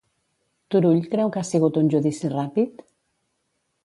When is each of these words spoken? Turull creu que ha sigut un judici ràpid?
Turull 0.75 1.03
creu 1.11 1.29
que 1.35 1.41
ha 1.41 1.45
sigut 1.49 1.77
un 1.81 1.91
judici 1.97 2.31
ràpid? 2.33 2.81